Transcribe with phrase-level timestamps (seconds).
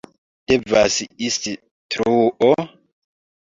[0.51, 0.95] Devas
[1.27, 1.53] esti
[1.97, 2.51] truo!